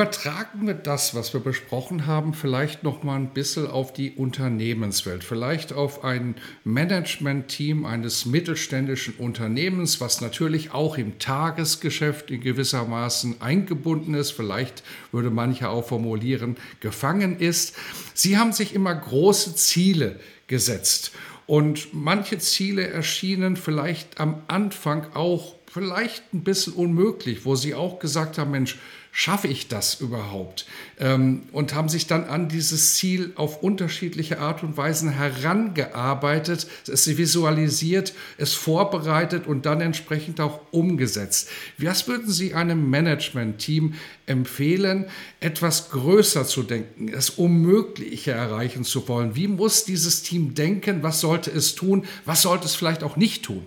[0.00, 5.22] Übertragen wir das, was wir besprochen haben, vielleicht noch mal ein bisschen auf die Unternehmenswelt,
[5.22, 14.14] vielleicht auf ein Management-Team eines mittelständischen Unternehmens, was natürlich auch im Tagesgeschäft in gewissermaßen eingebunden
[14.14, 14.82] ist, vielleicht
[15.12, 17.76] würde mancher auch formulieren, gefangen ist.
[18.14, 21.12] Sie haben sich immer große Ziele gesetzt
[21.46, 27.98] und manche Ziele erschienen vielleicht am Anfang auch vielleicht ein bisschen unmöglich, wo Sie auch
[27.98, 28.78] gesagt haben, Mensch,
[29.12, 30.66] schaffe ich das überhaupt?
[30.98, 37.06] Ähm, und haben sich dann an dieses Ziel auf unterschiedliche Art und Weisen herangearbeitet, es
[37.18, 41.48] visualisiert, es vorbereitet und dann entsprechend auch umgesetzt.
[41.78, 43.94] Was würden Sie einem Management-Team
[44.26, 45.06] empfehlen,
[45.40, 49.34] etwas größer zu denken, es Unmögliche erreichen zu wollen?
[49.34, 51.02] Wie muss dieses Team denken?
[51.02, 52.04] Was sollte es tun?
[52.24, 53.66] Was sollte es vielleicht auch nicht tun?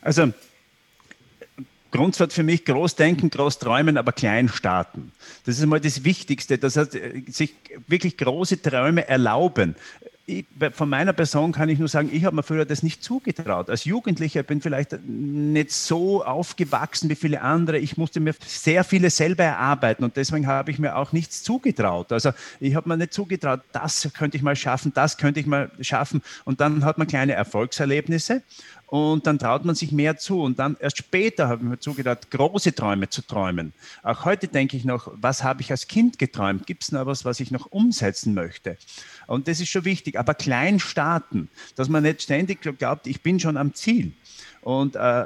[0.00, 0.32] Also
[1.92, 5.12] Grundsatz für mich, groß denken, groß träumen, aber klein starten.
[5.44, 6.98] Das ist mal das Wichtigste, dass heißt,
[7.28, 7.54] sich
[7.86, 9.76] wirklich große Träume erlauben.
[10.24, 13.68] Ich, von meiner Person kann ich nur sagen, ich habe mir früher das nicht zugetraut.
[13.68, 17.78] Als Jugendlicher bin ich vielleicht nicht so aufgewachsen wie viele andere.
[17.78, 22.12] Ich musste mir sehr viele selber erarbeiten und deswegen habe ich mir auch nichts zugetraut.
[22.12, 25.70] Also ich habe mir nicht zugetraut, das könnte ich mal schaffen, das könnte ich mal
[25.80, 26.22] schaffen.
[26.44, 28.42] Und dann hat man kleine Erfolgserlebnisse
[28.92, 30.42] und dann traut man sich mehr zu.
[30.42, 33.72] Und dann erst später habe ich mir zugedacht, große Träume zu träumen.
[34.02, 36.66] Auch heute denke ich noch, was habe ich als Kind geträumt?
[36.66, 38.76] Gibt es noch was, was ich noch umsetzen möchte?
[39.26, 40.18] Und das ist schon wichtig.
[40.18, 44.12] Aber klein starten, dass man nicht ständig glaubt, ich bin schon am Ziel.
[44.60, 45.24] Und äh,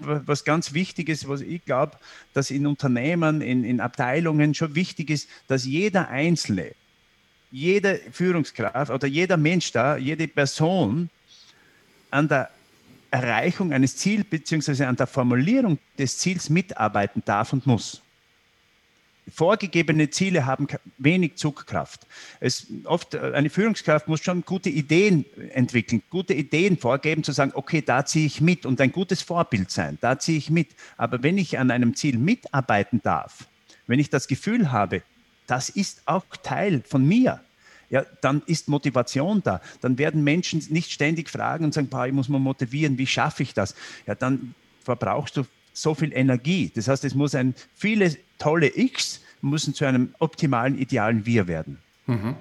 [0.00, 1.92] was ganz wichtig ist, was ich glaube,
[2.32, 6.72] dass in Unternehmen, in, in Abteilungen schon wichtig ist, dass jeder Einzelne,
[7.52, 11.08] jede Führungskraft oder jeder Mensch da, jede Person
[12.10, 12.50] an der
[13.10, 14.84] Erreichung eines Ziels bzw.
[14.84, 18.02] an der Formulierung des Ziels mitarbeiten darf und muss.
[19.34, 22.06] Vorgegebene Ziele haben wenig Zugkraft.
[22.40, 27.52] Es, oft äh, eine Führungskraft muss schon gute Ideen entwickeln, gute Ideen vorgeben, zu sagen,
[27.54, 30.68] okay, da ziehe ich mit und ein gutes Vorbild sein, da ziehe ich mit.
[30.96, 33.46] Aber wenn ich an einem Ziel mitarbeiten darf,
[33.86, 35.02] wenn ich das Gefühl habe,
[35.46, 37.40] das ist auch Teil von mir,
[37.90, 39.60] ja, dann ist Motivation da.
[39.80, 43.54] Dann werden Menschen nicht ständig fragen und sagen, ich muss mal motivieren, wie schaffe ich
[43.54, 43.74] das?
[44.06, 44.54] Ja, dann
[44.84, 46.70] verbrauchst du so viel Energie.
[46.74, 51.78] Das heißt, es muss ein viele tolle X müssen zu einem optimalen, idealen Wir werden.
[52.06, 52.34] Mhm.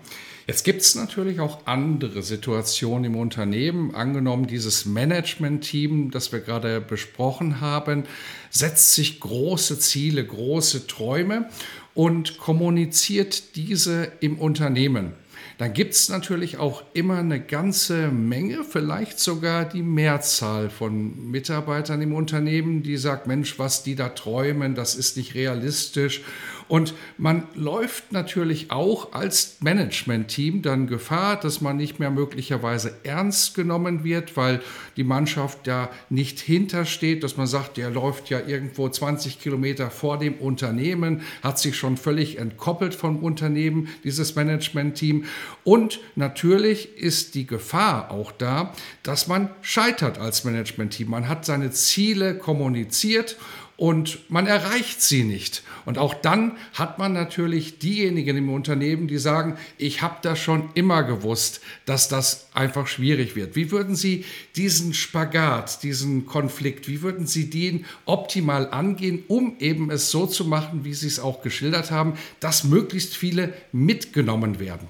[0.47, 3.93] Jetzt gibt es natürlich auch andere Situationen im Unternehmen.
[3.93, 8.05] Angenommen, dieses Management-Team, das wir gerade besprochen haben,
[8.49, 11.49] setzt sich große Ziele, große Träume
[11.93, 15.13] und kommuniziert diese im Unternehmen
[15.57, 22.01] dann gibt es natürlich auch immer eine ganze Menge, vielleicht sogar die Mehrzahl von Mitarbeitern
[22.01, 26.21] im Unternehmen, die sagt, Mensch, was die da träumen, das ist nicht realistisch.
[26.67, 33.55] Und man läuft natürlich auch als Management-Team dann Gefahr, dass man nicht mehr möglicherweise ernst
[33.55, 34.61] genommen wird, weil
[34.97, 40.17] die Mannschaft ja nicht hintersteht, dass man sagt, der läuft ja irgendwo 20 Kilometer vor
[40.17, 45.25] dem Unternehmen, hat sich schon völlig entkoppelt vom Unternehmen, dieses Management-Team.
[45.63, 48.73] Und natürlich ist die Gefahr auch da,
[49.03, 51.09] dass man scheitert als Management-Team.
[51.09, 53.37] Man hat seine Ziele kommuniziert
[53.77, 55.63] und man erreicht sie nicht.
[55.85, 60.69] Und auch dann hat man natürlich diejenigen im Unternehmen, die sagen, ich habe das schon
[60.73, 63.55] immer gewusst, dass das einfach schwierig wird.
[63.55, 69.91] Wie würden Sie diesen Spagat, diesen Konflikt, wie würden Sie den optimal angehen, um eben
[69.91, 74.87] es so zu machen, wie Sie es auch geschildert haben, dass möglichst viele mitgenommen werden?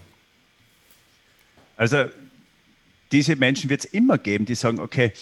[1.75, 2.06] Also
[3.12, 5.13] diese Menschen wird es immer geben, die sagen, okay,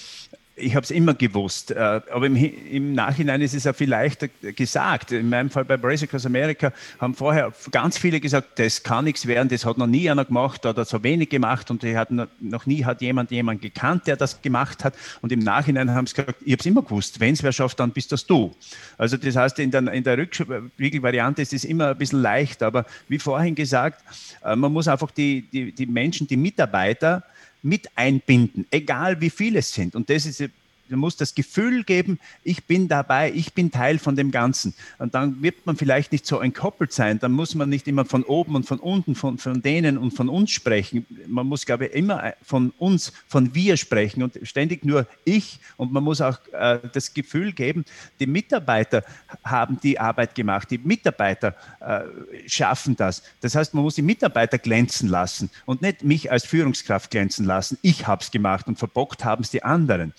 [0.58, 4.30] ich habe es immer gewusst, äh, aber im, im, Nachhinein ist es ja viel leichter
[4.42, 5.12] gesagt.
[5.12, 9.28] In meinem Fall bei Brace Across America haben vorher ganz viele gesagt, das kann nichts
[9.28, 12.66] werden, das hat noch nie einer gemacht oder so wenig gemacht und hat noch, noch
[12.66, 14.96] nie hat jemand jemanden gekannt, der das gemacht hat.
[15.22, 17.80] Und im Nachhinein haben sie gesagt, ich habe es immer gewusst, wenn es wer schafft,
[17.82, 18.56] dann bist das du.
[18.98, 22.86] Also das heißt, in der, in der Rückwiegelvariante ist es immer ein bisschen leicht, aber
[23.10, 24.02] wie vorhin gesagt,
[24.44, 27.24] äh, man muss einfach die, die, die Menschen, die Mitarbeiter,
[27.66, 29.96] mit einbinden, egal wie viele es sind.
[29.96, 30.44] Und das ist
[30.90, 34.74] man muss das Gefühl geben, ich bin dabei, ich bin Teil von dem Ganzen.
[34.98, 37.20] Und dann wird man vielleicht nicht so entkoppelt sein.
[37.20, 40.30] Dann muss man nicht immer von oben und von unten, von, von denen und von
[40.30, 41.06] uns sprechen.
[41.28, 45.60] Man muss, glaube ich, immer von uns, von wir sprechen und ständig nur ich.
[45.78, 47.86] Und man muss auch äh, das Gefühl geben,
[48.20, 49.04] die Mitarbeiter
[49.44, 50.70] haben die Arbeit gemacht.
[50.70, 52.02] Die Mitarbeiter äh,
[52.48, 53.24] schaffen das.
[53.42, 57.78] Das heißt, man muss die Mitarbeiter glänzen lassen und nicht mich als Führungskraft glänzen lassen.
[57.82, 60.14] Ich habe es gemacht und verbockt haben es die anderen.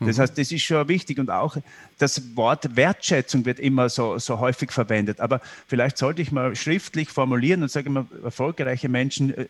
[0.00, 1.56] Das das heißt, das ist schon wichtig und auch
[1.98, 5.20] das Wort Wertschätzung wird immer so, so häufig verwendet.
[5.20, 9.46] Aber vielleicht sollte ich mal schriftlich formulieren und sage immer, erfolgreiche Menschen äh,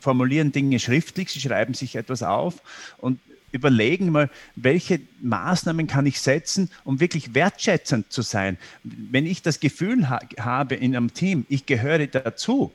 [0.00, 2.54] formulieren Dinge schriftlich, sie schreiben sich etwas auf
[2.98, 3.18] und
[3.52, 8.58] überlegen mal, welche Maßnahmen kann ich setzen, um wirklich wertschätzend zu sein.
[8.82, 12.72] Wenn ich das Gefühl ha habe in einem Team, ich gehöre dazu,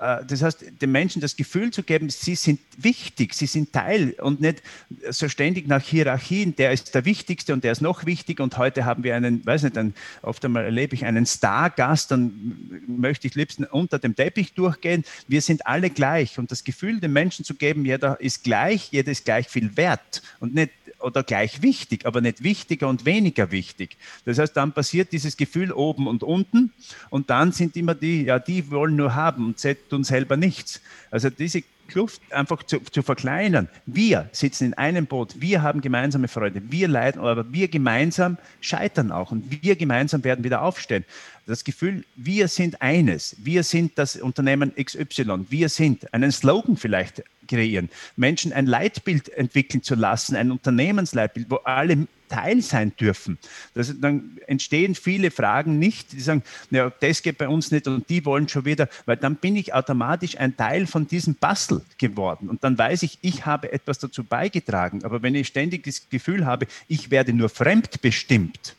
[0.00, 4.40] das heißt, den Menschen das Gefühl zu geben, sie sind wichtig, sie sind Teil und
[4.40, 4.62] nicht
[5.10, 8.86] so ständig nach Hierarchien, der ist der Wichtigste und der ist noch wichtiger und heute
[8.86, 13.34] haben wir einen, weiß nicht, einen, oft einmal erlebe ich einen Stargast, dann möchte ich
[13.34, 15.04] liebsten unter dem Teppich durchgehen.
[15.28, 19.12] Wir sind alle gleich und das Gefühl den Menschen zu geben, jeder ist gleich, jeder
[19.12, 20.70] ist gleich viel wert und nicht
[21.00, 23.96] oder gleich wichtig, aber nicht wichtiger und weniger wichtig.
[24.24, 26.72] Das heißt, dann passiert dieses Gefühl oben und unten
[27.08, 30.80] und dann sind immer die, ja, die wollen nur haben und tun selber nichts.
[31.10, 33.68] Also diese Kluft einfach zu, zu, verkleinern.
[33.84, 39.12] Wir sitzen in einem Boot, wir haben gemeinsame Freude, wir leiden, aber wir gemeinsam scheitern
[39.12, 41.04] auch und wir gemeinsam werden wieder aufstehen.
[41.46, 47.24] Das Gefühl, wir sind eines, wir sind das Unternehmen XY, wir sind einen Slogan vielleicht
[47.48, 53.38] kreieren, Menschen ein Leitbild entwickeln zu lassen, ein Unternehmensleitbild, wo alle Teil sein dürfen.
[53.74, 58.08] Das, dann entstehen viele Fragen nicht, die sagen, ja, das geht bei uns nicht und
[58.08, 62.48] die wollen schon wieder, weil dann bin ich automatisch ein Teil von diesem Bastel geworden
[62.48, 65.04] und dann weiß ich, ich habe etwas dazu beigetragen.
[65.04, 68.76] Aber wenn ich ständig das Gefühl habe, ich werde nur fremdbestimmt,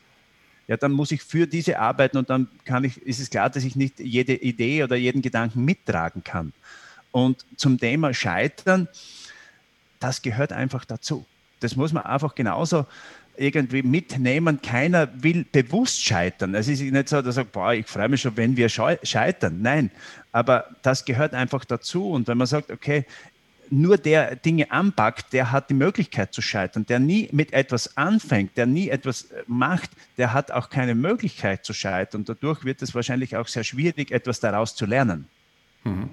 [0.68, 3.64] ja, dann muss ich für diese arbeiten und dann kann ich, ist es klar, dass
[3.64, 6.52] ich nicht jede Idee oder jeden Gedanken mittragen kann.
[7.10, 8.88] Und zum Thema Scheitern,
[10.00, 11.26] das gehört einfach dazu.
[11.60, 12.86] Das muss man einfach genauso
[13.42, 14.62] irgendwie mitnehmen.
[14.62, 16.54] Keiner will bewusst scheitern.
[16.54, 19.60] Es ist nicht so, dass er sagt, boah, ich freue mich schon, wenn wir scheitern.
[19.60, 19.90] Nein,
[20.30, 22.10] aber das gehört einfach dazu.
[22.10, 23.04] Und wenn man sagt, okay,
[23.72, 26.84] nur der Dinge anpackt, der hat die Möglichkeit zu scheitern.
[26.86, 31.72] Der nie mit etwas anfängt, der nie etwas macht, der hat auch keine Möglichkeit zu
[31.72, 32.24] scheitern.
[32.24, 35.26] Dadurch wird es wahrscheinlich auch sehr schwierig, etwas daraus zu lernen.
[35.84, 36.10] Mhm.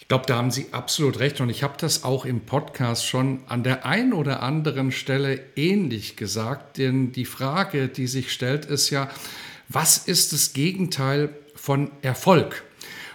[0.00, 1.40] Ich glaube, da haben Sie absolut recht.
[1.40, 6.16] Und ich habe das auch im Podcast schon an der einen oder anderen Stelle ähnlich
[6.16, 6.78] gesagt.
[6.78, 9.08] Denn die Frage, die sich stellt, ist ja,
[9.68, 12.64] was ist das Gegenteil von Erfolg?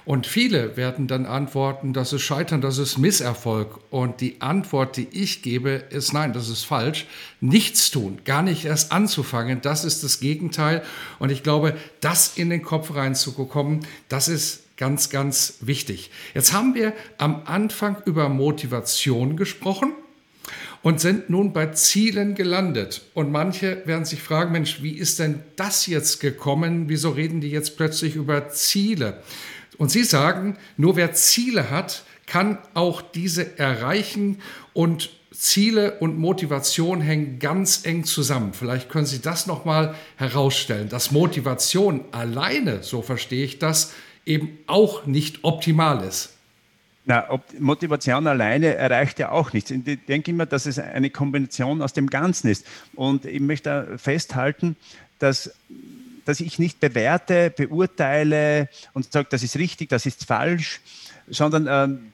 [0.06, 3.80] Und viele werden dann antworten, das ist Scheitern, das ist Misserfolg.
[3.90, 7.08] Und die Antwort, die ich gebe, ist nein, das ist falsch.
[7.42, 10.84] Nichts tun, gar nicht erst anzufangen, das ist das Gegenteil.
[11.18, 16.12] Und ich glaube, das in den Kopf reinzubekommen, das ist Ganz, ganz wichtig.
[16.34, 19.94] Jetzt haben wir am Anfang über Motivation gesprochen
[20.82, 23.04] und sind nun bei Zielen gelandet.
[23.14, 26.90] Und manche werden sich fragen, Mensch, wie ist denn das jetzt gekommen?
[26.90, 29.22] Wieso reden die jetzt plötzlich über Ziele?
[29.78, 34.42] Und Sie sagen, nur wer Ziele hat, kann auch diese erreichen
[34.74, 38.54] und Ziele und Motivation hängen ganz eng zusammen.
[38.54, 43.94] Vielleicht können Sie das noch mal herausstellen, dass Motivation alleine, so verstehe ich das,
[44.26, 46.32] eben auch nicht optimal ist.
[47.08, 49.70] Na, Motivation alleine erreicht ja auch nichts.
[49.70, 52.66] Ich denke immer, dass es eine Kombination aus dem Ganzen ist.
[52.96, 54.76] Und ich möchte festhalten,
[55.20, 55.54] dass,
[56.26, 60.82] dass ich nicht bewerte, beurteile und sage, das ist richtig, das ist falsch,
[61.28, 62.12] sondern ähm,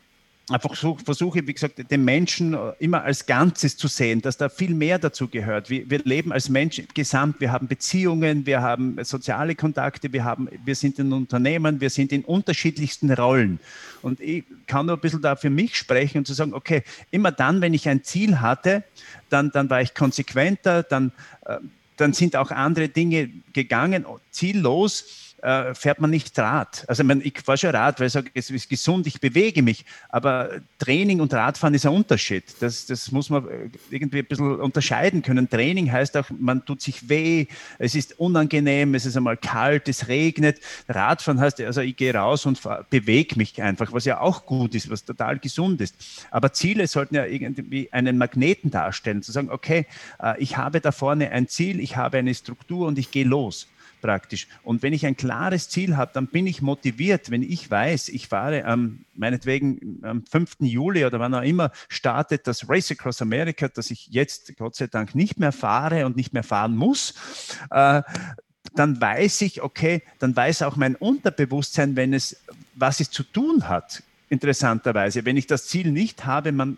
[0.54, 4.74] einfach so, versuche, wie gesagt, den Menschen immer als Ganzes zu sehen, dass da viel
[4.74, 5.70] mehr dazu gehört.
[5.70, 10.50] Wir, wir, leben als Menschen gesamt, wir haben Beziehungen, wir haben soziale Kontakte, wir, haben,
[10.64, 13.60] wir sind in Unternehmen, wir sind in unterschiedlichsten Rollen.
[14.02, 17.32] Und ich kann nur ein bisschen da für mich sprechen und zu sagen, okay, immer
[17.32, 18.84] dann, wenn ich ein Ziel hatte,
[19.30, 21.12] dann, dann war ich konsequenter, dann,
[21.46, 21.58] äh,
[21.98, 26.86] dann sind auch andere Dinge gegangen, ziellos äh, fährt man nicht Rad.
[26.88, 29.62] Also ich, meine, ich fahre schon Rad, weil ich sage, es ist gesund, ich bewege
[29.62, 29.86] mich.
[30.10, 32.44] Aber Training und Radfahren ist ein Unterschied.
[32.60, 35.50] Das, das muss man äh, irgendwie ein bisschen unterscheiden können.
[35.50, 37.48] Training heißt auch, man tut sich weh,
[37.80, 40.60] es ist unangenehm, es ist einmal kalt, es regnet.
[40.88, 44.90] Radfahren heißt, also ich gehe raus und bewege mich einfach, was ja auch gut ist,
[44.90, 45.96] was total gesund ist.
[46.30, 49.86] Aber Ziele sollten ja irgendwie einen Magneten darstellen, zu sagen, okay,
[50.22, 53.68] äh, ich habe da vorne ein Ziel, ich habe eine Struktur und ich gehe los
[54.02, 54.48] praktisch.
[54.64, 57.32] Und wenn ich ein klares Ziel habe, dann bin ich motiviert.
[57.32, 60.58] Wenn ich weiß, ich fahre am, meinetwegen am 5.
[60.62, 64.88] Juli oder wann auch immer startet das Race Across America, das ich jetzt Gott sei
[64.88, 67.14] Dank nicht mehr fahre und nicht mehr fahren muss,
[67.70, 68.02] äh,
[68.76, 72.38] dann weiß ich, okay, dann weiß auch mein Unterbewusstsein, wenn es,
[72.76, 75.26] was es zu tun hat, interessanterweise.
[75.26, 76.78] Wenn ich das Ziel nicht habe, man,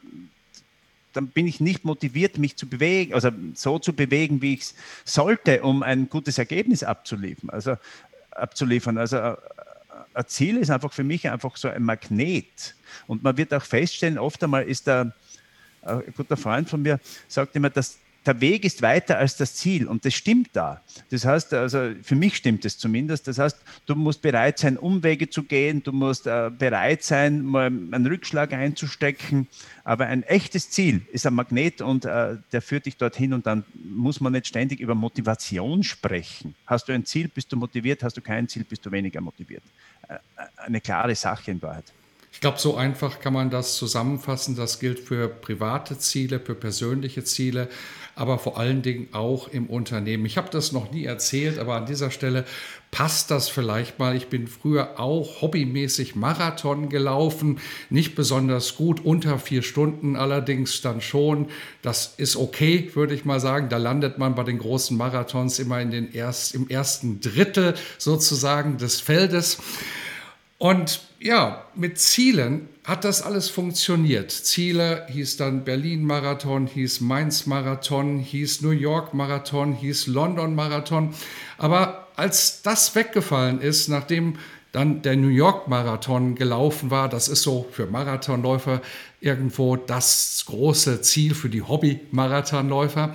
[1.13, 4.75] dann bin ich nicht motiviert, mich zu bewegen, also so zu bewegen, wie ich es
[5.05, 7.49] sollte, um ein gutes Ergebnis abzuliefern.
[7.49, 7.77] Also
[8.31, 8.97] abzuliefern.
[8.97, 9.35] Also äh,
[10.13, 12.75] ein Ziel ist einfach für mich einfach so ein Magnet.
[13.07, 15.11] Und man wird auch feststellen, oft einmal ist da
[15.81, 19.87] ein guter Freund von mir, sagt immer, dass der Weg ist weiter als das Ziel
[19.87, 20.81] und das stimmt da.
[21.09, 23.27] Das heißt, also für mich stimmt es zumindest.
[23.27, 27.65] Das heißt, du musst bereit sein, Umwege zu gehen, du musst äh, bereit sein, mal
[27.65, 29.47] einen Rückschlag einzustecken.
[29.83, 33.65] Aber ein echtes Ziel ist ein Magnet und äh, der führt dich dorthin und dann
[33.73, 36.55] muss man nicht ständig über Motivation sprechen.
[36.65, 39.63] Hast du ein Ziel, bist du motiviert, hast du kein Ziel, bist du weniger motiviert.
[40.07, 40.17] Äh,
[40.57, 41.85] eine klare Sache in Wahrheit.
[42.33, 44.55] Ich glaube, so einfach kann man das zusammenfassen.
[44.55, 47.69] Das gilt für private Ziele, für persönliche Ziele,
[48.15, 50.25] aber vor allen Dingen auch im Unternehmen.
[50.25, 52.45] Ich habe das noch nie erzählt, aber an dieser Stelle
[52.91, 54.15] passt das vielleicht mal.
[54.15, 61.01] Ich bin früher auch hobbymäßig Marathon gelaufen, nicht besonders gut, unter vier Stunden allerdings dann
[61.01, 61.47] schon.
[61.81, 63.69] Das ist okay, würde ich mal sagen.
[63.69, 68.77] Da landet man bei den großen Marathons immer in den erst, im ersten Drittel sozusagen
[68.77, 69.57] des Feldes.
[70.63, 74.31] Und ja, mit Zielen hat das alles funktioniert.
[74.31, 81.13] Ziele hieß dann Berlin-Marathon, hieß Mainz-Marathon, hieß New York-Marathon, hieß London-Marathon.
[81.57, 84.37] Aber als das weggefallen ist, nachdem
[84.71, 88.81] dann der New York-Marathon gelaufen war, das ist so für Marathonläufer
[89.19, 93.13] irgendwo das große Ziel für die Hobby-Marathonläufer,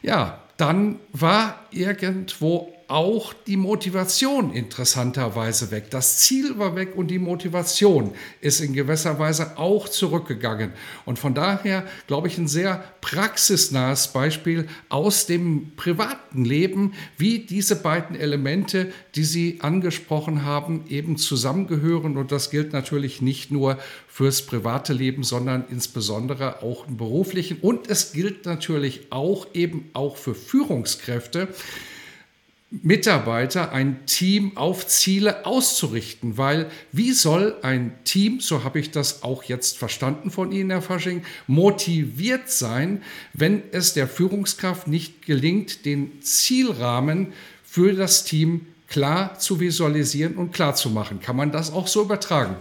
[0.00, 5.90] ja, dann war irgendwo auch die Motivation interessanterweise weg.
[5.90, 10.72] Das Ziel war weg und die Motivation ist in gewisser Weise auch zurückgegangen.
[11.04, 17.76] Und von daher glaube ich ein sehr praxisnahes Beispiel aus dem privaten Leben, wie diese
[17.76, 22.16] beiden Elemente, die Sie angesprochen haben, eben zusammengehören.
[22.16, 27.58] Und das gilt natürlich nicht nur fürs private Leben, sondern insbesondere auch im beruflichen.
[27.60, 31.48] Und es gilt natürlich auch eben auch für Führungskräfte.
[32.70, 39.22] Mitarbeiter, ein Team auf Ziele auszurichten, weil wie soll ein Team, so habe ich das
[39.22, 45.84] auch jetzt verstanden von Ihnen, Herr Fasching, motiviert sein, wenn es der Führungskraft nicht gelingt,
[45.84, 47.32] den Zielrahmen
[47.64, 51.20] für das Team klar zu visualisieren und klar zu machen?
[51.20, 52.56] Kann man das auch so übertragen?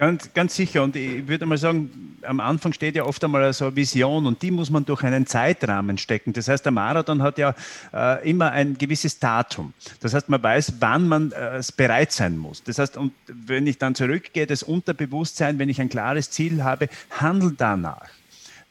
[0.00, 0.82] Ganz, ganz sicher.
[0.82, 4.40] Und ich würde mal sagen, am Anfang steht ja oft einmal so eine Vision und
[4.40, 6.32] die muss man durch einen Zeitrahmen stecken.
[6.32, 7.54] Das heißt, der Marathon hat ja
[7.92, 9.74] äh, immer ein gewisses Datum.
[10.00, 12.62] Das heißt, man weiß, wann man äh, bereit sein muss.
[12.64, 16.88] Das heißt, und wenn ich dann zurückgehe, das Unterbewusstsein, wenn ich ein klares Ziel habe,
[17.10, 18.08] handel danach.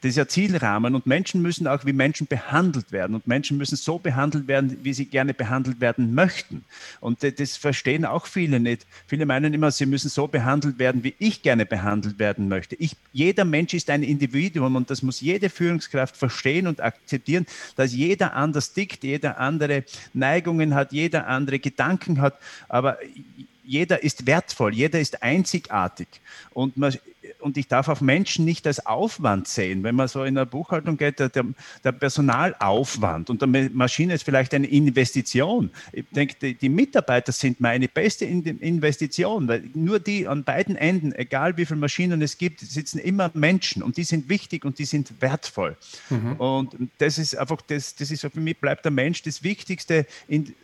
[0.02, 3.76] Das ist ja Zielrahmen und Menschen müssen auch wie Menschen behandelt werden und Menschen müssen
[3.76, 6.64] so behandelt werden, wie sie gerne behandelt werden möchten.
[7.00, 8.86] Und das verstehen auch viele nicht.
[9.06, 12.76] Viele meinen immer, sie müssen so behandelt werden, wie ich gerne behandelt werden möchte.
[12.76, 17.44] Ich, jeder Mensch ist ein Individuum und das muss jede Führungskraft verstehen und akzeptieren,
[17.76, 22.38] dass jeder anders tickt, jeder andere Neigungen hat, jeder andere Gedanken hat,
[22.70, 22.96] aber
[23.64, 26.08] jeder ist wertvoll, jeder ist einzigartig.
[26.54, 26.92] Und man,
[27.40, 29.82] und ich darf auch Menschen nicht als Aufwand sehen.
[29.82, 34.54] Wenn man so in der Buchhaltung geht, der, der Personalaufwand und der Maschine ist vielleicht
[34.54, 35.70] eine Investition.
[35.92, 41.12] Ich denke, die, die, Mitarbeiter sind meine beste Investition, weil nur die an beiden Enden,
[41.12, 44.84] egal wie viele Maschinen es gibt, sitzen immer Menschen und die sind wichtig und die
[44.84, 45.76] sind wertvoll.
[46.08, 46.32] Mhm.
[46.36, 50.54] Und das ist einfach, das, das ist für mich bleibt der Mensch das Wichtigste in,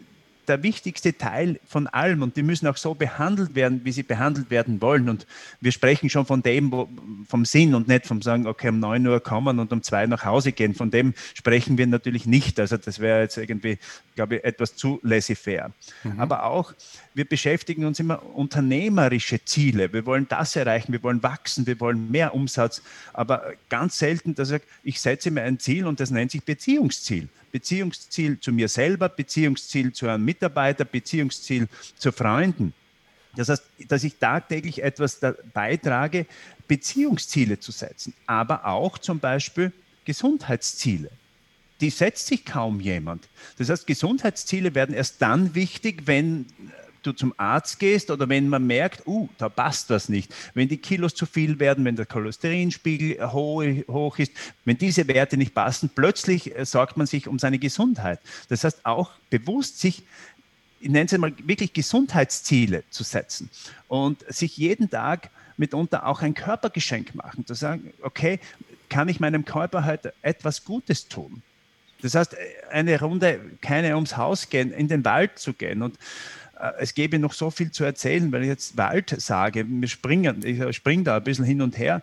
[0.49, 4.51] der wichtigste Teil von allem und die müssen auch so behandelt werden, wie sie behandelt
[4.51, 5.09] werden wollen.
[5.09, 5.27] Und
[5.61, 6.89] wir sprechen schon von dem, wo,
[7.29, 10.25] vom Sinn und nicht vom sagen, okay, um 9 Uhr kommen und um 2 nach
[10.25, 10.75] Hause gehen.
[10.75, 12.59] Von dem sprechen wir natürlich nicht.
[12.61, 13.79] Also das wäre jetzt irgendwie,
[14.15, 15.73] glaube ich, etwas zu laissez-faire.
[16.05, 16.21] Mhm.
[16.21, 16.73] Aber auch,
[17.15, 19.93] wir beschäftigen uns immer unternehmerische Ziele.
[19.93, 22.83] Wir wollen das erreichen, wir wollen wachsen, wir wollen mehr Umsatz.
[23.13, 27.29] Aber ganz selten, dass ich, ich setze mir ein Ziel und das nennt sich Beziehungsziel.
[27.53, 32.73] Beziehungsziel zu mir selber, Beziehungsziel zu einem Mitarbeiter, Beziehungsziel zu Freunden.
[33.37, 35.21] Das heißt, dass ich tagtäglich etwas
[35.53, 36.27] beitrage,
[36.67, 39.73] Beziehungsziele zu setzen, aber auch zum Beispiel
[40.05, 41.11] Gesundheitsziele.
[41.81, 43.29] Die setzt sich kaum jemand.
[43.59, 46.47] Das heißt, Gesundheitsziele werden erst dann wichtig, wenn
[47.07, 50.79] du zum Arzt gehst oder wenn man merkt, uh, da passt was nicht, wenn die
[50.79, 54.33] Kilos zu viel werden, wenn der Cholesterinspiegel hoch, ist,
[54.65, 58.21] wenn diese Werte nicht passen, plötzlich äh, sorgt man sich um seine Gesundheit.
[58.49, 60.03] Das heißt auch bewusst sich
[60.79, 63.51] ich nenne es mal wirklich Gesundheitsziele zu setzen
[63.89, 68.39] und sich jeden Tag mitunter auch ein Körpergeschenk machen, zu sagen, okay,
[68.89, 71.43] kann ich meinem Körper heute etwas Gutes tun?
[72.03, 72.37] Das heißt,
[72.71, 75.99] eine Runde, keine ums Haus gehen, in den Wald zu gehen und
[76.79, 80.77] es gäbe noch so viel zu erzählen, weil ich jetzt Wald sage, wir springen, ich
[80.77, 82.03] springe da ein bisschen hin und her.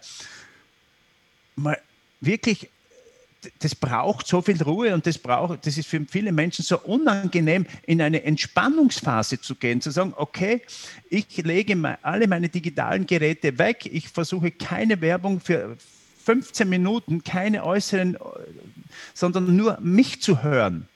[1.56, 1.78] Mal
[2.22, 2.70] wirklich
[3.60, 7.66] das braucht so viel Ruhe und das braucht, das ist für viele Menschen so unangenehm,
[7.86, 10.62] in eine Entspannungsphase zu gehen, zu sagen, okay,
[11.10, 15.76] ich lege alle meine digitalen Geräte weg, ich versuche keine Werbung für
[16.26, 18.18] 15 Minuten, keine äußeren,
[19.14, 20.88] sondern nur mich zu hören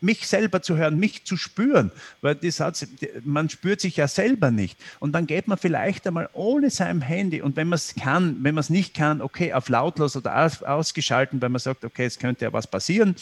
[0.00, 2.86] mich selber zu hören, mich zu spüren, weil die Satz,
[3.24, 4.78] man spürt sich ja selber nicht.
[4.98, 8.54] Und dann geht man vielleicht einmal ohne sein Handy und wenn man es kann, wenn
[8.54, 12.18] man es nicht kann, okay, auf lautlos oder aus, ausgeschalten, weil man sagt, okay, es
[12.18, 13.14] könnte ja was passieren.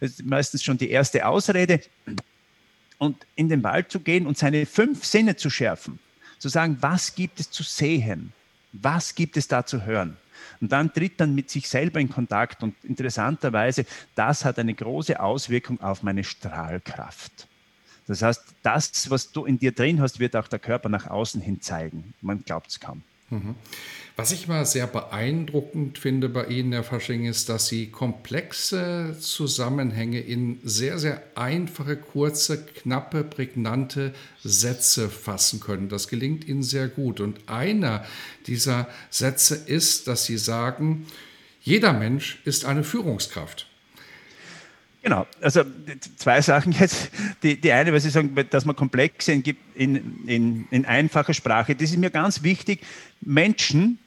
[0.00, 1.80] Das ist meistens schon die erste Ausrede.
[2.98, 5.98] Und in den Wald zu gehen und seine fünf Sinne zu schärfen,
[6.38, 8.32] zu sagen, was gibt es zu sehen,
[8.72, 10.16] was gibt es da zu hören.
[10.60, 15.18] Und dann tritt man mit sich selber in Kontakt und interessanterweise, das hat eine große
[15.20, 17.46] Auswirkung auf meine Strahlkraft.
[18.06, 21.40] Das heißt, das, was du in dir drin hast, wird auch der Körper nach außen
[21.40, 22.14] hin zeigen.
[22.22, 23.02] Man glaubt es kaum.
[23.30, 23.54] Mhm.
[24.18, 30.18] Was ich mal sehr beeindruckend finde bei Ihnen, Herr Fasching, ist, dass Sie komplexe Zusammenhänge
[30.18, 35.88] in sehr, sehr einfache, kurze, knappe, prägnante Sätze fassen können.
[35.88, 37.20] Das gelingt Ihnen sehr gut.
[37.20, 38.04] Und einer
[38.48, 41.06] dieser Sätze ist, dass Sie sagen,
[41.60, 43.67] jeder Mensch ist eine Führungskraft.
[45.08, 45.62] Genau, also
[46.18, 47.10] zwei Sachen jetzt.
[47.42, 49.42] Die, die eine, was Sie sagen, dass man Komplexe in,
[49.74, 52.82] in, in, in einfacher Sprache, das ist mir ganz wichtig.
[53.22, 53.98] Menschen,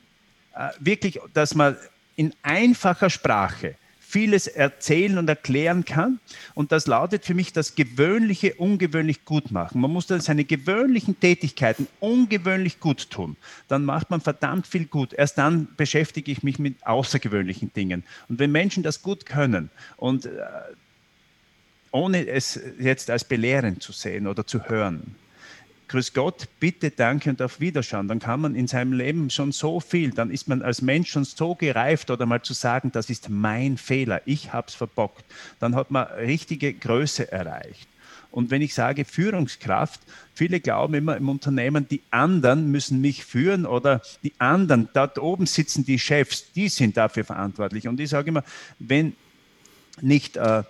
[0.53, 1.75] äh, wirklich, dass man
[2.17, 6.19] in einfacher Sprache vieles erzählen und erklären kann.
[6.53, 9.81] Und das lautet für mich das Gewöhnliche ungewöhnlich gut machen.
[9.81, 13.37] Man muss dann seine gewöhnlichen Tätigkeiten ungewöhnlich gut tun.
[13.69, 15.13] Dann macht man verdammt viel gut.
[15.13, 18.03] Erst dann beschäftige ich mich mit außergewöhnlichen Dingen.
[18.29, 20.29] Und wenn Menschen das gut können und äh,
[21.91, 25.15] ohne es jetzt als belehrend zu sehen oder zu hören,
[25.91, 28.07] Grüß Gott, bitte, danke und auf Wiederschauen.
[28.07, 31.25] Dann kann man in seinem Leben schon so viel, dann ist man als Mensch schon
[31.25, 35.25] so gereift oder mal zu sagen, das ist mein Fehler, ich habe es verbockt.
[35.59, 37.89] Dann hat man richtige Größe erreicht.
[38.31, 39.99] Und wenn ich sage Führungskraft,
[40.33, 45.45] viele glauben immer im Unternehmen, die anderen müssen mich führen oder die anderen, dort oben
[45.45, 47.89] sitzen die Chefs, die sind dafür verantwortlich.
[47.89, 48.45] Und ich sage immer,
[48.79, 49.13] wenn
[49.99, 50.63] nicht äh,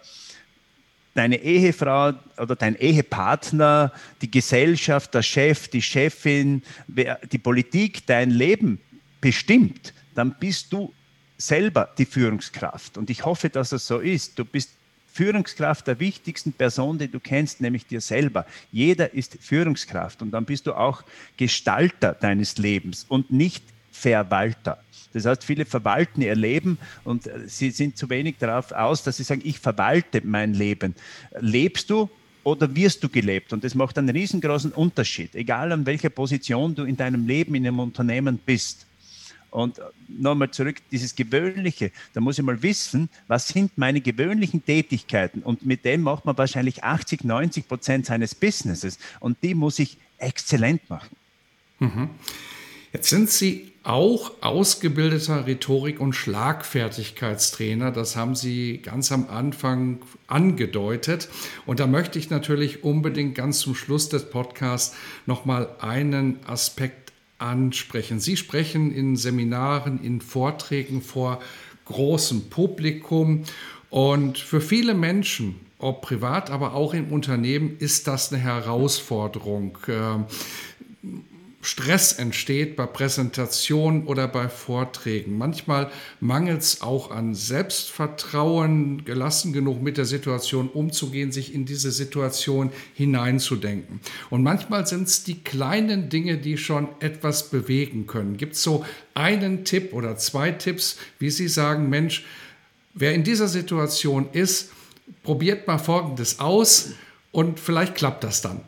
[1.14, 8.80] deine Ehefrau oder dein Ehepartner, die Gesellschaft, der Chef, die Chefin, die Politik dein Leben
[9.20, 10.94] bestimmt, dann bist du
[11.38, 12.98] selber die Führungskraft.
[12.98, 14.38] Und ich hoffe, dass es so ist.
[14.38, 14.72] Du bist
[15.14, 18.46] Führungskraft der wichtigsten Person, die du kennst, nämlich dir selber.
[18.72, 21.04] Jeder ist Führungskraft und dann bist du auch
[21.36, 24.82] Gestalter deines Lebens und nicht Verwalter.
[25.14, 29.18] Das heißt, viele verwalten ihr Leben und äh, sie sind zu wenig darauf aus, dass
[29.18, 30.96] sie sagen, ich verwalte mein Leben.
[31.40, 32.10] Lebst du
[32.44, 33.54] oder wirst du gelebt?
[33.54, 37.68] Und das macht einen riesengroßen Unterschied, egal an welcher Position du in deinem Leben, in
[37.68, 38.86] einem Unternehmen bist.
[39.52, 44.66] Und äh, nochmal zurück, dieses Gewöhnliche, da muss ich mal wissen, was sind meine gewöhnlichen
[44.66, 45.44] Tätigkeiten?
[45.44, 48.98] Und mit dem macht man wahrscheinlich 80, 90 Prozent seines Businesses.
[49.20, 51.16] Und die muss ich exzellent machen.
[51.80, 52.10] Mhm.
[52.94, 57.92] Jetzt sind Sie auch ausgebildeter Rhetorik- und Schlagfertigkeitstrainer.
[57.92, 61.30] Das haben Sie ganz am Anfang angedeutet.
[61.66, 68.20] Und da möchte ich natürlich unbedingt ganz zum Schluss des Podcasts nochmal einen Aspekt ansprechen.
[68.20, 71.40] Sie sprechen in Seminaren, in Vorträgen vor
[71.86, 73.46] großem Publikum.
[73.90, 79.78] Und für viele Menschen, ob privat, aber auch im Unternehmen, ist das eine Herausforderung.
[81.62, 85.38] Stress entsteht bei Präsentationen oder bei Vorträgen.
[85.38, 91.92] Manchmal mangelt es auch an Selbstvertrauen, gelassen genug mit der Situation umzugehen, sich in diese
[91.92, 94.00] Situation hineinzudenken.
[94.30, 98.38] Und manchmal sind es die kleinen Dinge, die schon etwas bewegen können.
[98.38, 102.26] Gibt es so einen Tipp oder zwei Tipps, wie Sie sagen, Mensch,
[102.96, 104.72] wer in dieser Situation ist,
[105.24, 106.94] probiert mal Folgendes aus
[107.32, 108.62] und vielleicht klappt das dann.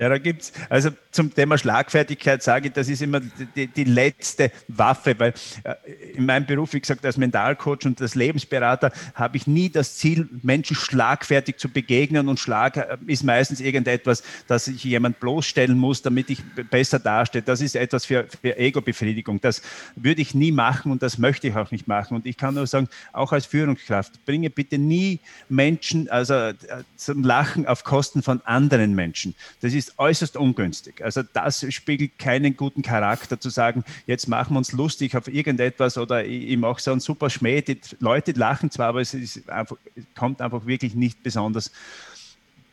[0.00, 3.84] Ja, da gibt es, also zum Thema Schlagfertigkeit sage ich, das ist immer die, die
[3.84, 5.74] letzte Waffe, weil äh,
[6.14, 10.28] in meinem Beruf, wie gesagt, als Mentalcoach und als Lebensberater habe ich nie das Ziel,
[10.42, 16.02] Menschen schlagfertig zu begegnen und Schlag äh, ist meistens irgendetwas, dass ich jemand bloßstellen muss,
[16.02, 17.42] damit ich besser dastehe.
[17.42, 19.40] Das ist etwas für, für Ego-Befriedigung.
[19.40, 19.62] Das
[19.96, 22.14] würde ich nie machen und das möchte ich auch nicht machen.
[22.14, 25.18] Und ich kann nur sagen, auch als Führungskraft, bringe bitte nie
[25.48, 26.54] Menschen also äh,
[26.96, 29.34] zum Lachen auf Kosten von anderen Menschen.
[29.60, 30.99] Das ist äußerst ungünstig.
[31.02, 35.98] Also das spiegelt keinen guten Charakter zu sagen, jetzt machen wir uns lustig auf irgendetwas
[35.98, 37.62] oder ich, ich mache so einen super Schmäh.
[37.62, 39.14] Die Leute lachen zwar, aber es
[39.48, 39.76] einfach,
[40.16, 41.70] kommt einfach wirklich nicht besonders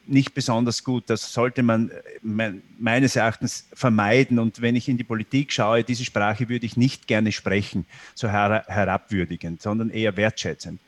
[0.10, 1.10] nicht besonders gut.
[1.10, 4.40] Das sollte man meines Erachtens vermeiden.
[4.40, 7.86] Und wenn ich in die Politik schaue, diese Sprache würde ich nicht gerne sprechen,
[8.16, 10.80] so herabwürdigend, sondern eher wertschätzend.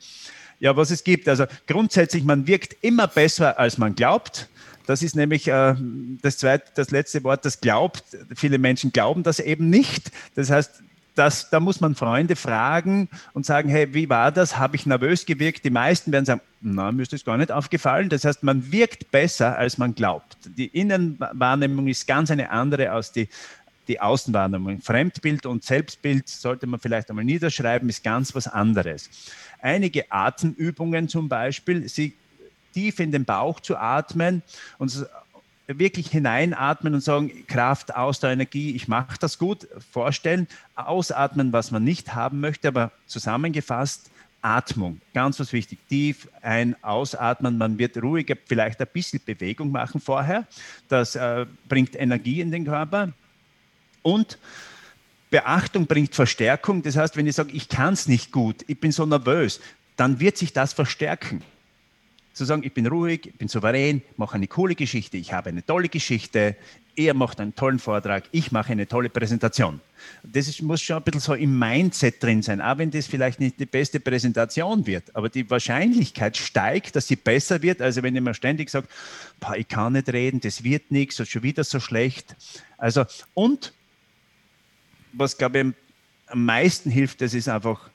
[0.58, 1.28] Ja, was es gibt.
[1.28, 4.48] Also grundsätzlich, man wirkt immer besser, als man glaubt.
[4.86, 5.74] Das ist nämlich äh,
[6.22, 8.04] das, zweite, das letzte Wort, das glaubt.
[8.34, 10.10] Viele Menschen glauben das eben nicht.
[10.34, 10.82] Das heißt,
[11.14, 14.58] das, da muss man Freunde fragen und sagen, hey, wie war das?
[14.58, 15.64] Habe ich nervös gewirkt?
[15.64, 18.08] Die meisten werden sagen, na, mir ist das gar nicht aufgefallen.
[18.08, 20.36] Das heißt, man wirkt besser, als man glaubt.
[20.56, 23.28] Die Innenwahrnehmung ist ganz eine andere als die,
[23.88, 24.80] die Außenwahrnehmung.
[24.80, 29.10] Fremdbild und Selbstbild sollte man vielleicht einmal niederschreiben, ist ganz was anderes.
[29.60, 32.14] Einige Atemübungen zum Beispiel, sie
[32.72, 34.42] tief in den Bauch zu atmen
[34.78, 35.06] und
[35.78, 41.84] wirklich hineinatmen und sagen, Kraft, Ausdauer, Energie, ich mache das gut, vorstellen, ausatmen, was man
[41.84, 44.10] nicht haben möchte, aber zusammengefasst,
[44.42, 50.00] Atmung, ganz was wichtig, tief ein, ausatmen, man wird ruhiger, vielleicht ein bisschen Bewegung machen
[50.00, 50.46] vorher,
[50.88, 53.12] das äh, bringt Energie in den Körper.
[54.02, 54.38] Und
[55.30, 58.92] Beachtung bringt Verstärkung, das heißt, wenn ich sage, ich kann es nicht gut, ich bin
[58.92, 59.60] so nervös,
[59.96, 61.42] dann wird sich das verstärken
[62.32, 65.64] zu sagen, ich bin ruhig, ich bin souverän, mache eine coole Geschichte, ich habe eine
[65.64, 66.56] tolle Geschichte,
[66.96, 69.80] er macht einen tollen Vortrag, ich mache eine tolle Präsentation.
[70.22, 73.40] Das ist, muss schon ein bisschen so im Mindset drin sein, auch wenn das vielleicht
[73.40, 78.14] nicht die beste Präsentation wird, aber die Wahrscheinlichkeit steigt, dass sie besser wird, also wenn
[78.16, 78.86] ich mir ständig sage,
[79.56, 82.36] ich kann nicht reden, das wird nichts, das ist schon wieder so schlecht.
[82.76, 83.72] Also, und
[85.12, 85.66] was, glaube ich,
[86.26, 87.90] am meisten hilft, das ist einfach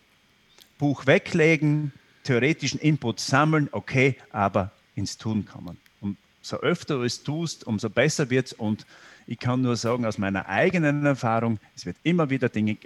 [0.78, 1.93] Buch weglegen,
[2.25, 5.77] theoretischen Input sammeln, okay, aber ins Tun kommen.
[6.01, 8.53] Und so öfter du es tust, umso besser wird es.
[8.53, 8.85] Und
[9.27, 12.77] ich kann nur sagen, aus meiner eigenen Erfahrung, es wird immer wieder Dinge,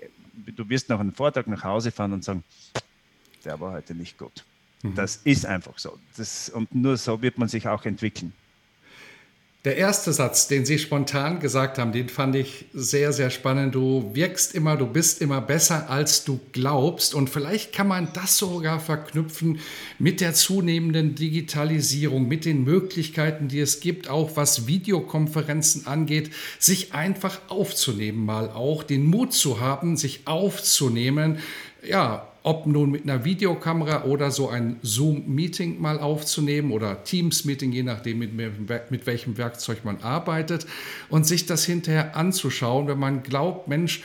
[0.45, 2.43] du wirst nach einem Vortrag nach Hause fahren und sagen,
[3.43, 4.45] der war heute nicht gut.
[4.83, 4.95] Mhm.
[4.95, 5.97] Das ist einfach so.
[6.17, 8.33] Das, und nur so wird man sich auch entwickeln.
[9.65, 13.75] Der erste Satz, den Sie spontan gesagt haben, den fand ich sehr, sehr spannend.
[13.75, 17.13] Du wirkst immer, du bist immer besser, als du glaubst.
[17.13, 19.59] Und vielleicht kann man das sogar verknüpfen
[19.97, 26.93] mit der zunehmenden Digitalisierung, mit den Möglichkeiten, die es gibt, auch was Videokonferenzen angeht, sich
[26.93, 31.39] einfach aufzunehmen, mal auch den Mut zu haben, sich aufzunehmen.
[31.85, 37.83] Ja, ob nun mit einer Videokamera oder so ein Zoom-Meeting mal aufzunehmen oder Teams-Meeting, je
[37.83, 40.65] nachdem, mit, mit welchem Werkzeug man arbeitet,
[41.09, 44.01] und sich das hinterher anzuschauen, wenn man glaubt, Mensch,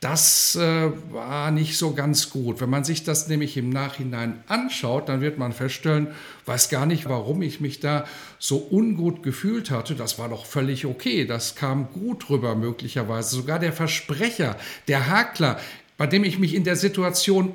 [0.00, 2.60] das äh, war nicht so ganz gut.
[2.60, 6.08] Wenn man sich das nämlich im Nachhinein anschaut, dann wird man feststellen,
[6.44, 8.04] weiß gar nicht, warum ich mich da
[8.38, 9.94] so ungut gefühlt hatte.
[9.94, 11.24] Das war doch völlig okay.
[11.24, 13.34] Das kam gut rüber möglicherweise.
[13.34, 14.56] Sogar der Versprecher,
[14.86, 15.58] der Hakler
[15.96, 17.54] bei dem ich mich in der Situation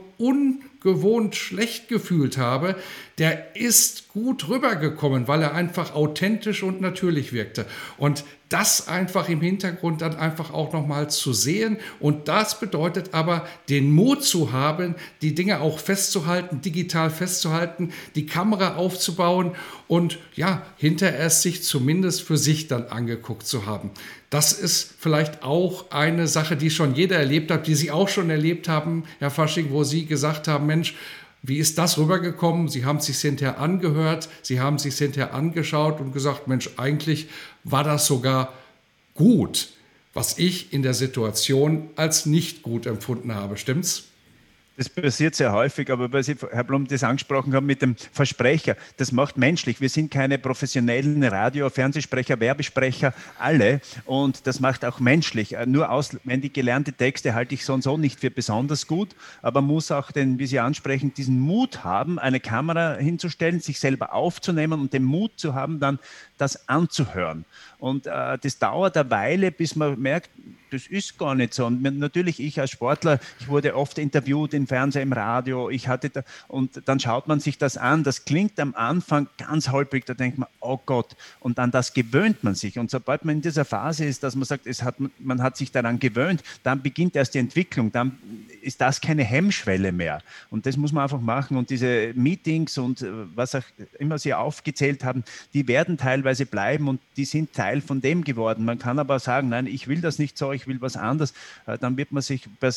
[0.84, 2.76] ungewohnt schlecht gefühlt habe,
[3.18, 7.66] der ist gut rübergekommen, weil er einfach authentisch und natürlich wirkte.
[7.98, 11.78] Und das einfach im Hintergrund dann einfach auch nochmal zu sehen.
[12.02, 18.26] Und das bedeutet aber, den Mut zu haben, die Dinge auch festzuhalten, digital festzuhalten, die
[18.26, 19.52] Kamera aufzubauen
[19.88, 23.92] und ja, hinterher es sich zumindest für sich dann angeguckt zu haben.
[24.30, 28.30] Das ist vielleicht auch eine Sache, die schon jeder erlebt hat, die Sie auch schon
[28.30, 30.96] erlebt haben, Herr Fasching, wo Sie gesagt haben, Mensch,
[31.44, 32.70] wie ist das rübergekommen?
[32.70, 37.28] Sie haben sich hinterher angehört, Sie haben sich hinterher angeschaut und gesagt, Mensch, eigentlich
[37.66, 38.54] war das sogar
[39.16, 39.70] gut,
[40.14, 43.58] was ich in der Situation als nicht gut empfunden habe.
[43.58, 44.11] Stimmt's?
[44.82, 48.76] Das passiert sehr häufig, aber weil Sie, Herr Blum, das angesprochen haben mit dem Versprecher,
[48.98, 49.80] das macht menschlich.
[49.80, 53.82] Wir sind keine professionellen Radio-, Fernsehsprecher, Werbesprecher, alle.
[54.06, 55.54] Und das macht auch menschlich.
[55.54, 59.10] Äh, nur auswendig gelernte Texte halte ich so und so nicht für besonders gut,
[59.44, 64.14] aber muss auch den, wie Sie ansprechen, diesen Mut haben, eine Kamera hinzustellen, sich selber
[64.14, 66.00] aufzunehmen und den Mut zu haben, dann
[66.40, 67.46] das anzuhören.
[67.78, 70.32] Und äh, das dauert eine Weile, bis man merkt,
[70.72, 71.66] das ist gar nicht so.
[71.66, 76.10] Und natürlich, ich als Sportler, ich wurde oft interviewt in Fernseher, im Radio, ich hatte
[76.10, 78.04] da, und dann schaut man sich das an.
[78.04, 82.44] Das klingt am Anfang ganz holprig, da denkt man, oh Gott, und an das gewöhnt
[82.44, 82.80] man sich.
[82.80, 85.72] Und sobald man in dieser Phase ist, dass man sagt, es hat, man hat sich
[85.72, 88.18] daran gewöhnt, dann beginnt erst die Entwicklung, dann
[88.62, 90.22] ist das keine Hemmschwelle mehr.
[90.50, 91.58] Und das muss man einfach machen.
[91.58, 93.64] Und diese Meetings und äh, was auch
[94.00, 98.64] immer Sie aufgezählt haben, die werden teilweise bleiben und die sind Teil von dem geworden.
[98.64, 101.34] Man kann aber sagen, nein, ich will das nicht so, ich will was anderes.
[101.66, 102.72] Äh, dann wird man sich äh,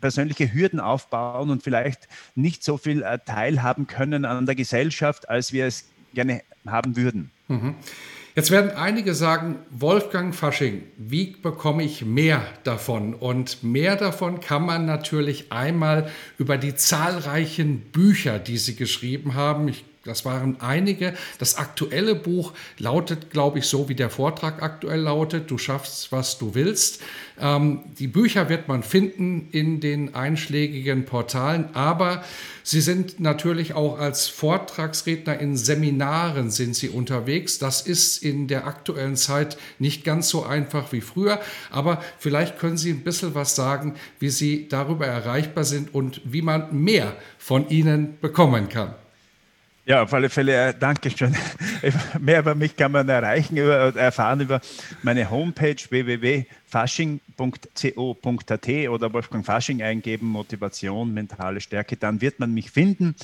[0.00, 5.66] persönliche Hürden aufbauen und vielleicht nicht so viel teilhaben können an der Gesellschaft, als wir
[5.66, 7.30] es gerne haben würden.
[7.48, 7.74] Mhm.
[8.38, 13.14] Jetzt werden einige sagen, Wolfgang Fasching, wie bekomme ich mehr davon?
[13.14, 19.66] Und mehr davon kann man natürlich einmal über die zahlreichen Bücher, die Sie geschrieben haben.
[19.66, 21.14] Ich das waren einige.
[21.38, 25.50] Das aktuelle Buch lautet, glaube ich, so wie der Vortrag aktuell lautet.
[25.50, 27.00] Du schaffst, was du willst.
[27.40, 32.24] Ähm, die Bücher wird man finden in den einschlägigen Portalen, aber
[32.62, 37.58] sie sind natürlich auch als Vortragsredner in Seminaren sind sie unterwegs.
[37.58, 41.40] Das ist in der aktuellen Zeit nicht ganz so einfach wie früher,
[41.70, 46.42] aber vielleicht können Sie ein bisschen was sagen, wie Sie darüber erreichbar sind und wie
[46.42, 48.94] man mehr von ihnen bekommen kann.
[49.88, 51.34] Ja, auf alle Fälle, äh, danke schön.
[52.20, 54.60] Mehr über mich kann man erreichen, über, erfahren über
[55.02, 63.14] meine Homepage www.fasching.co.at oder Wolfgang Fasching eingeben, Motivation, mentale Stärke, dann wird man mich finden.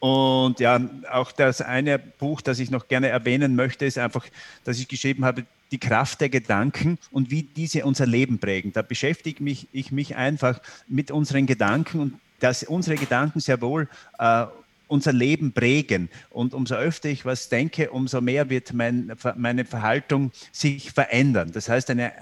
[0.00, 0.80] Und ja,
[1.12, 4.26] auch das eine Buch, das ich noch gerne erwähnen möchte, ist einfach,
[4.64, 8.72] dass ich geschrieben habe, die Kraft der Gedanken und wie diese unser Leben prägen.
[8.72, 13.88] Da beschäftige mich, ich mich einfach mit unseren Gedanken und dass unsere Gedanken sehr wohl
[14.18, 14.46] äh,
[14.88, 16.08] unser Leben prägen.
[16.30, 21.50] Und umso öfter ich was denke, umso mehr wird mein, meine Verhaltung sich verändern.
[21.52, 22.12] Das heißt, eine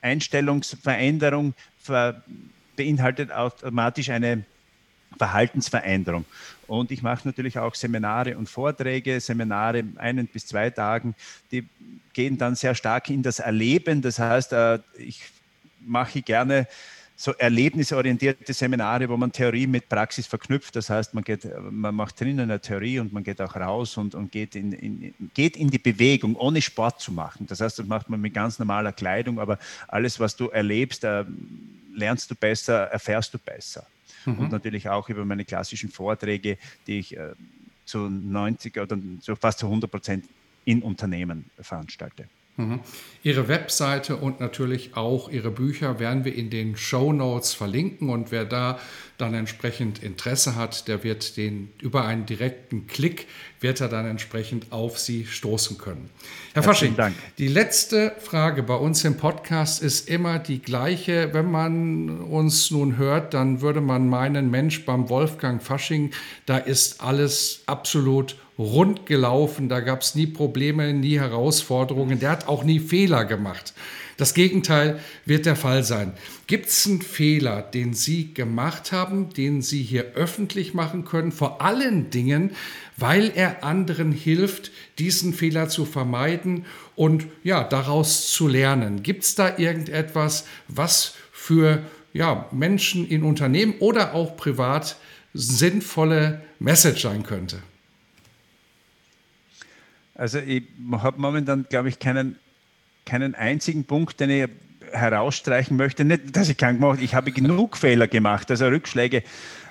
[0.00, 1.54] Einstellungsveränderung
[2.76, 4.44] beinhaltet automatisch eine
[5.18, 6.24] Verhaltensveränderung.
[6.66, 11.14] Und ich mache natürlich auch Seminare und Vorträge, Seminare einen bis zwei Tagen,
[11.50, 11.66] die
[12.12, 14.02] gehen dann sehr stark in das Erleben.
[14.02, 15.22] Das heißt, äh, ich
[15.80, 16.66] mache gerne
[17.16, 20.74] so erlebnisorientierte Seminare, wo man Theorie mit Praxis verknüpft.
[20.74, 24.14] Das heißt, man, geht, man macht drinnen eine Theorie und man geht auch raus und,
[24.14, 27.46] und geht, in, in, geht in die Bewegung, ohne Sport zu machen.
[27.46, 31.24] Das heißt, das macht man mit ganz normaler Kleidung, aber alles, was du erlebst, äh,
[31.94, 33.86] lernst du besser, erfährst du besser.
[34.24, 34.38] Mhm.
[34.40, 37.34] Und natürlich auch über meine klassischen Vorträge, die ich äh,
[37.84, 40.24] zu 90 oder zu fast zu 100 Prozent
[40.64, 42.28] in Unternehmen veranstalte.
[42.56, 42.80] Mhm.
[43.24, 48.30] Ihre Webseite und natürlich auch Ihre Bücher werden wir in den Show Notes verlinken und
[48.30, 48.78] wer da
[49.18, 53.26] dann entsprechend Interesse hat, der wird den über einen direkten Klick
[53.60, 56.10] wird er dann entsprechend auf Sie stoßen können.
[56.52, 57.16] Herr Fasching, Dank.
[57.38, 61.32] die letzte Frage bei uns im Podcast ist immer die gleiche.
[61.32, 66.10] Wenn man uns nun hört, dann würde man meinen, Mensch, beim Wolfgang Fasching,
[66.46, 72.48] da ist alles absolut rund gelaufen, da gab es nie Probleme, nie Herausforderungen, der hat
[72.48, 73.74] auch nie Fehler gemacht.
[74.16, 76.12] Das Gegenteil wird der Fall sein.
[76.46, 81.60] Gibt es einen Fehler, den Sie gemacht haben, den Sie hier öffentlich machen können, vor
[81.60, 82.52] allen Dingen,
[82.96, 86.64] weil er anderen hilft, diesen Fehler zu vermeiden
[86.94, 89.02] und ja, daraus zu lernen?
[89.02, 94.96] Gibt es da irgendetwas, was für ja, Menschen in Unternehmen oder auch privat
[95.32, 97.58] sinnvolle Message sein könnte?
[100.14, 102.36] Also ich habe momentan, glaube ich, keinen,
[103.04, 104.48] keinen einzigen Punkt, den ich
[104.92, 106.04] herausstreichen möchte.
[106.04, 109.22] Nicht, dass ich gemacht habe, ich habe genug Fehler gemacht, also Rückschläge.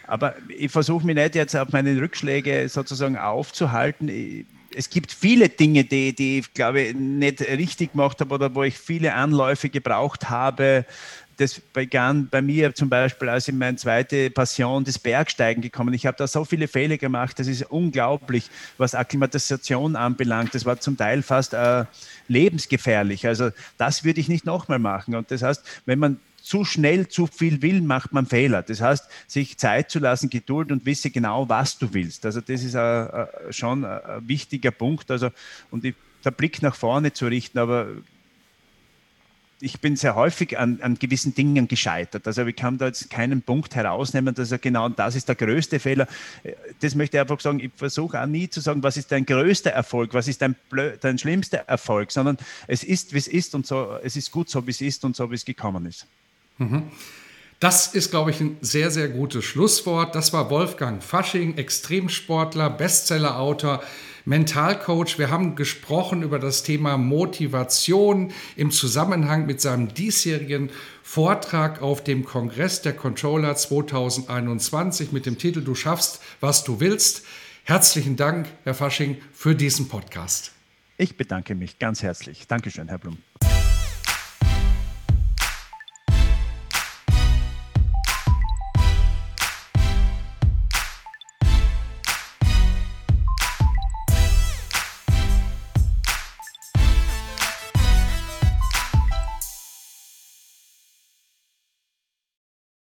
[0.06, 4.46] Aber ich versuche mich nicht jetzt auf meine Rückschläge sozusagen aufzuhalten.
[4.76, 8.78] Es gibt viele Dinge, die, die ich glaube nicht richtig gemacht habe oder wo ich
[8.78, 10.86] viele Anläufe gebraucht habe,
[11.38, 15.94] das begann bei mir zum Beispiel, als in meine zweite Passion des Bergsteigen gekommen.
[15.94, 20.54] Ich habe da so viele Fehler gemacht, das ist unglaublich, was Akklimatisation anbelangt.
[20.56, 21.86] Das war zum Teil fast äh,
[22.28, 23.28] lebensgefährlich.
[23.28, 25.16] Also das würde ich nicht nochmal machen.
[25.16, 28.62] Und das heißt, wenn man zu schnell zu viel will, macht man Fehler.
[28.62, 32.26] Das heißt, sich Zeit zu lassen, Geduld und wisse genau, was du willst.
[32.26, 35.10] Also das ist äh, äh, schon ein wichtiger Punkt.
[35.10, 35.30] Also,
[35.72, 37.88] und der Blick nach vorne zu richten, aber
[39.64, 42.28] ich bin sehr häufig an, an, gewissen Dingen gescheitert.
[42.28, 45.80] Also ich kann da jetzt keinen Punkt herausnehmen, dass er genau das ist der größte
[45.80, 46.08] Fehler.
[46.82, 49.72] Das möchte ich einfach sagen, ich versuche auch nie zu sagen, was ist dein größter
[49.72, 50.56] Erfolg, was ist dein,
[51.00, 54.68] dein schlimmster Erfolg, sondern es ist, wie es ist und so, es ist gut so,
[54.68, 56.08] wie es ist und so, wie es gekommen ist.
[56.58, 56.92] Mhm.
[57.62, 60.14] Das ist, glaube ich, ein sehr, sehr gutes Schlusswort.
[60.14, 63.82] Das war Wolfgang Fasching, Extremsportler, Bestsellerautor,
[64.26, 65.20] Mentalcoach.
[65.20, 70.70] Wir haben gesprochen über das Thema Motivation im Zusammenhang mit seinem diesjährigen
[71.04, 77.24] Vortrag auf dem Kongress der Controller 2021 mit dem Titel Du schaffst, was du willst.
[77.64, 80.52] Herzlichen Dank, Herr Fasching, für diesen Podcast.
[80.98, 82.48] Ich bedanke mich ganz herzlich.
[82.48, 83.18] Dankeschön, Herr Blum.